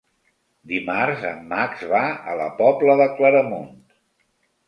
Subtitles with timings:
[0.69, 2.01] Dimarts en Max va
[2.33, 3.71] a la Pobla de Claramunt.